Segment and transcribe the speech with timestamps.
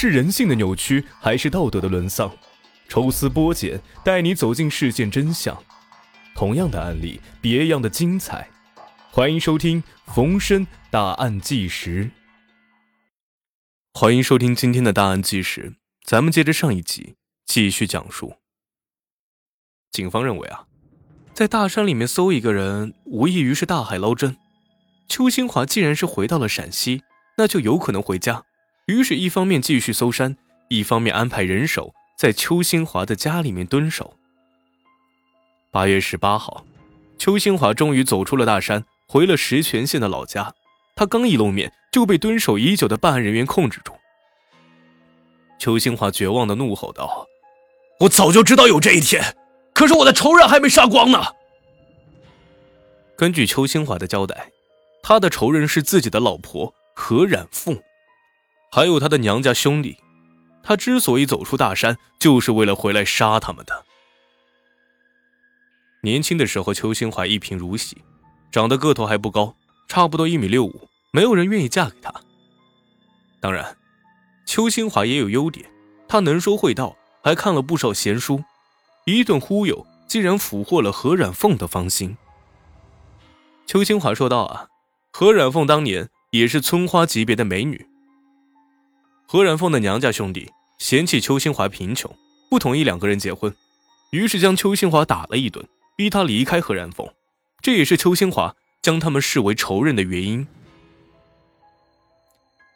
[0.00, 2.30] 是人性的扭曲，还是道德的沦丧？
[2.88, 5.60] 抽丝剥茧，带你走进事件真相。
[6.36, 8.48] 同样的案例，别样的精彩。
[9.10, 12.12] 欢迎收听冯生大案纪实。
[13.92, 15.74] 欢迎收听今天的大案纪实，
[16.06, 18.36] 咱们接着上一集继续讲述。
[19.90, 20.66] 警方认为啊，
[21.34, 24.36] 在大山里面搜一个人，无异于是大海捞针。
[25.08, 27.02] 邱新华既然是回到了陕西，
[27.36, 28.44] 那就有可能回家。
[28.88, 30.36] 于是，一方面继续搜山，
[30.68, 31.94] 一方面安排人手。
[32.16, 34.16] 在邱新华的家里面蹲守。
[35.70, 36.66] 八月十八号，
[37.16, 40.52] 邱新华终于走出了大山，回了石泉县的老家。
[40.96, 43.92] 他刚一露面，就被蹲守已久的办案人员控制住。
[45.60, 47.28] 邱新华绝望的怒吼道
[48.00, 49.36] ：“我早就知道有这一天，
[49.72, 51.22] 可是我的仇人还没杀光呢。”
[53.16, 54.50] 根据邱新华的交代，
[55.04, 57.80] 他的仇人是自己的老婆何冉凤，
[58.70, 59.96] 还有他的娘家兄弟。
[60.62, 63.86] 他之所以走出大山，就是为了回来杀他们的。
[66.02, 67.96] 年轻的时候，邱新华一贫如洗，
[68.52, 69.56] 长得个头还不高，
[69.88, 72.12] 差不多一米六五，没有人愿意嫁给他。
[73.40, 73.76] 当然，
[74.46, 75.70] 邱新华也有优点，
[76.06, 78.44] 他能说会道，还看了不少闲书，
[79.06, 82.16] 一顿忽悠，竟然俘获了何冉凤的芳心。
[83.66, 84.68] 邱新华说道：“啊，
[85.10, 87.87] 何冉凤当年也是村花级别的美女。
[89.28, 92.08] 何染凤的娘家兄弟。”嫌弃邱新华贫穷，
[92.48, 93.52] 不同意两个人结婚，
[94.10, 97.12] 于是将邱新华打了一顿，逼他离开何染凤。
[97.60, 100.46] 这也是邱新华将他们视为仇人的原因。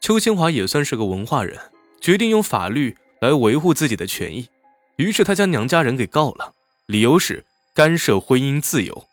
[0.00, 1.58] 邱新华也算是个文化人，
[2.00, 4.48] 决定用法律来维护自己的权益，
[4.94, 6.54] 于是他将娘家人给告了，
[6.86, 9.08] 理由是干涉婚姻自由。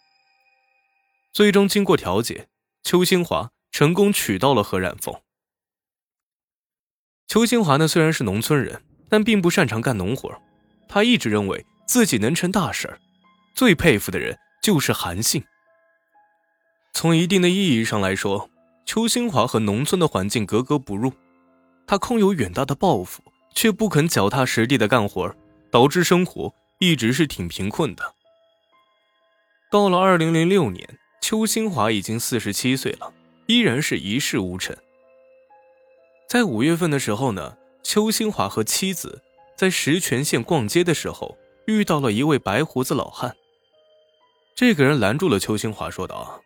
[1.34, 2.48] 最终经过调解，
[2.84, 5.20] 邱新华成功娶到了何染凤。
[7.36, 10.34] 邱新华呢，虽然是农村人，但并不擅长干农活。
[10.88, 12.98] 他一直认为自己能成大事儿，
[13.54, 15.44] 最佩服的人就是韩信。
[16.94, 18.50] 从一定的意义上来说，
[18.86, 21.12] 邱新华和农村的环境格格不入。
[21.86, 23.22] 他空有远大的抱负，
[23.54, 25.36] 却不肯脚踏实地的干活，
[25.70, 28.14] 导致生活一直是挺贫困的。
[29.70, 30.88] 到了二零零六年，
[31.20, 33.12] 邱新华已经四十七岁了，
[33.48, 34.74] 依然是一事无成。
[36.28, 39.22] 在五月份的时候呢，邱新华和妻子
[39.56, 41.38] 在石泉县逛街的时候，
[41.68, 43.36] 遇到了一位白胡子老汉。
[44.56, 46.42] 这个人拦住了邱新华，说道：“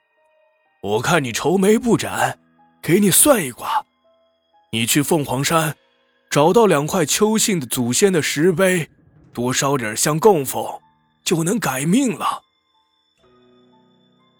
[0.84, 2.39] 我看你愁眉不展，
[2.81, 3.85] 给你算一卦。
[4.72, 5.75] 你去凤凰山，
[6.29, 8.89] 找到两块邱姓的祖先的石碑，
[9.34, 10.81] 多烧点香供奉，
[11.23, 12.41] 就能改命了。”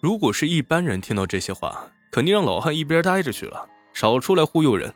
[0.00, 4.94] 如果是一般人听到这些话，肯定让老汉一边待着去了，少出来忽悠人。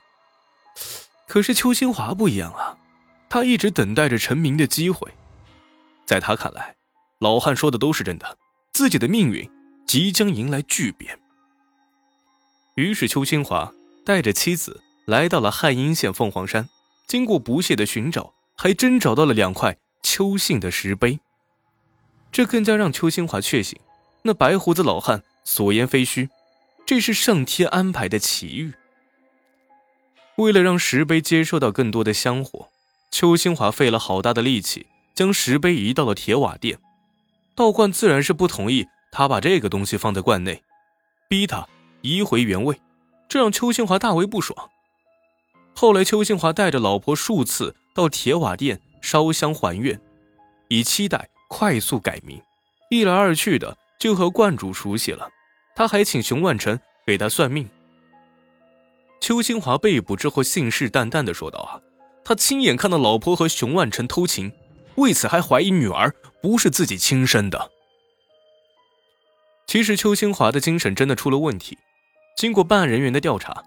[1.27, 2.77] 可是邱新华不一样啊，
[3.29, 5.11] 他一直等待着成名的机会。
[6.07, 6.77] 在他看来，
[7.19, 8.37] 老汉说的都是真的，
[8.73, 9.51] 自己的命运
[9.87, 11.19] 即将迎来巨变。
[12.75, 13.73] 于是邱新华
[14.05, 16.69] 带着妻子来到了汉阴县凤凰山，
[17.07, 21.21] 经过不懈的寻找，还真找到了两块邱姓的石碑。
[22.31, 23.79] 这更加让邱新华确信，
[24.23, 26.29] 那白胡子老汉所言非虚，
[26.85, 28.75] 这是上天安排的奇遇。
[30.37, 32.69] 为了让石碑接受到更多的香火，
[33.11, 36.79] 邱新华费了好大的力气，将石碑移到了铁瓦店。
[37.55, 40.63] 道观自然是不同意他把这个东西放在罐内，
[41.29, 41.69] 逼他
[42.01, 42.81] 移回原位，
[43.29, 44.71] 这让邱新华大为不爽。
[45.73, 50.01] 后来，邱新华带着老婆数次到铁瓦店烧香还愿，
[50.69, 52.41] 以期待快速改名。
[52.91, 55.29] 一来二去的，就和观主熟悉了。
[55.77, 57.69] 他还请熊万成给他算命。
[59.25, 61.81] 邱新华被捕之后，信誓旦旦地说道：“啊，
[62.27, 64.53] 他亲眼看到老婆和熊万成偷情，
[64.97, 67.71] 为此还怀疑女儿不是自己亲生的。”
[69.67, 71.79] 其实，邱新华的精神真的出了问题。
[72.37, 73.65] 经过办案人员的调查，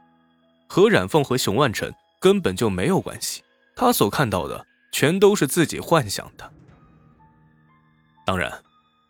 [0.67, 3.41] 何冉凤和熊万成根本就没有关系，
[3.75, 6.53] 他所看到的全都是自己幻想的。
[8.27, 8.63] 当然，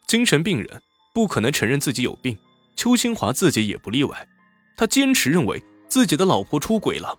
[0.08, 0.82] 精神病人
[1.14, 2.38] 不可能承认自己有病，
[2.78, 4.26] 邱新华自己也不例外，
[4.78, 5.62] 他坚持认为。
[5.88, 7.18] 自己的老婆出轨了，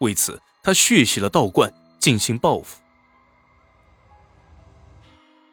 [0.00, 2.80] 为此他血洗了道观进行报复。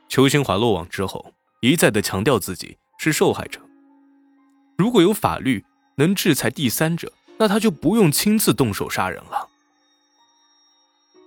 [0.07, 3.61] 邱新华落网之后，一再的强调自己是受害者。
[4.77, 5.63] 如果有法律
[5.95, 9.49] 能制裁第三者，那他就不用亲自动手杀人了。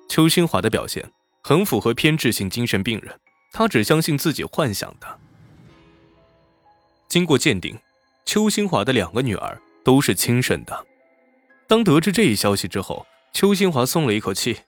[0.09, 1.11] 邱新华的表现
[1.43, 3.19] 很符合偏执性精神病人，
[3.53, 5.19] 他只相信自己幻想的。
[7.09, 7.79] 经过鉴定，
[8.25, 10.87] 邱新华的两个女儿都是亲生的。
[11.67, 14.61] 当得知这一消息之后，邱新华松了一口气，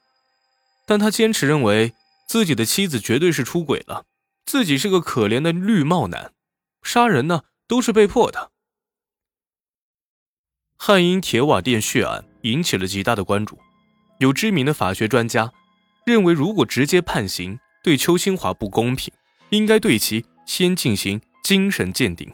[0.85, 1.93] 但他坚持认为
[2.27, 4.05] 自己的妻子绝对是出轨了，
[4.45, 6.33] 自己是个可怜的绿帽男，
[6.81, 8.51] 杀人呢都是被迫的。
[10.77, 13.57] 汉阴铁瓦店血案引起了极大的关注，
[14.19, 15.51] 有知名的法学专家
[16.05, 19.13] 认为，如果直接判刑对邱新华不公平，
[19.49, 22.31] 应该对其先进行精神鉴定。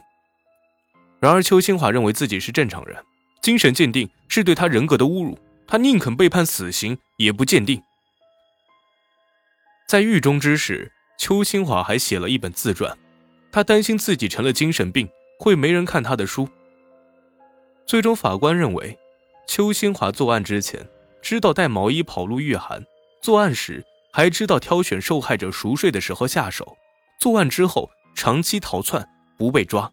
[1.20, 3.02] 然而，邱新华认为自己是正常人，
[3.44, 7.78] 精神鉴定是对他人格的侮辱，他宁肯被判死刑也不鉴定。
[9.86, 12.96] 在狱中之时，邱新华还写了一本自传，
[13.52, 15.06] 他担心自己成了精神病
[15.38, 16.48] 会没人看他的书。
[17.84, 18.98] 最终，法官认为，
[19.46, 20.88] 邱新华作案之前
[21.20, 22.82] 知道带毛衣跑路御寒，
[23.20, 26.78] 作案时还知道挑选受害者熟睡的时候下手，
[27.20, 29.06] 作案之后长期逃窜
[29.36, 29.92] 不被抓。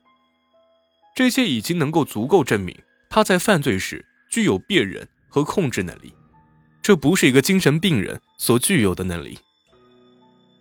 [1.13, 2.74] 这些已经能够足够证明
[3.13, 6.13] 他在犯罪时具有辨认和控制能力，
[6.81, 9.38] 这不是一个精神病人所具有的能力。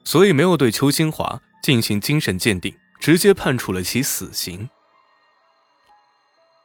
[0.03, 4.69] 所以没有对邱新华进行精神鉴定，直接判处了其死刑。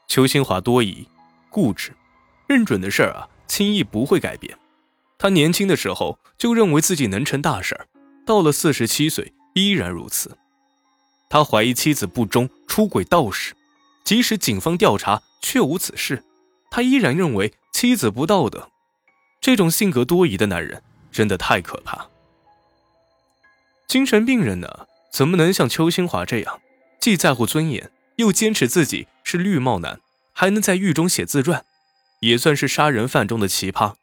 [0.08, 1.08] 邱新华多疑、
[1.52, 1.94] 固执，
[2.48, 4.58] 认准的事儿啊，轻易不会改变。
[5.20, 7.88] 他年轻的时候就认为自己能成大事儿，
[8.26, 10.36] 到了四十七岁依然如此。
[11.30, 13.54] 他怀疑妻子不忠、出轨道士，
[14.04, 16.24] 即使警方调查却无此事，
[16.70, 18.70] 他依然认为妻子不道德。
[19.42, 22.10] 这种性格多疑的男人真的太可怕。
[23.88, 26.62] 精神病人呢，怎么能像邱新华这样，
[27.00, 27.92] 既在乎尊严？
[28.18, 30.00] 又坚持自己是绿帽男，
[30.34, 31.66] 还能在狱中写自传，
[32.22, 33.96] 也算是杀人犯中的奇葩。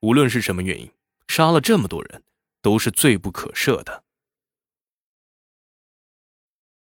[0.00, 0.90] 无论是什么原因，
[1.26, 2.22] 杀了这么多人，
[2.60, 4.03] 都是罪不可赦的。